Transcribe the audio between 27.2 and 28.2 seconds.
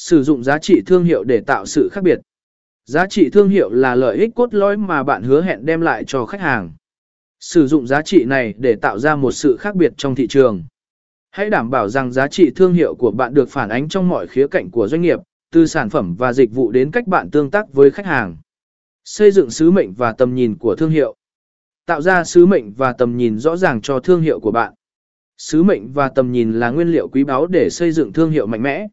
báu để xây dựng